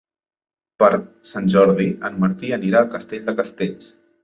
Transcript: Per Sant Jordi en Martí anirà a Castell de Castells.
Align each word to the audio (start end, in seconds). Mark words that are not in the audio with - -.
Per 0.83 0.89
Sant 1.33 1.51
Jordi 1.57 1.87
en 2.11 2.19
Martí 2.25 2.51
anirà 2.59 2.83
a 2.87 2.91
Castell 2.97 3.31
de 3.31 3.39
Castells. 3.45 3.97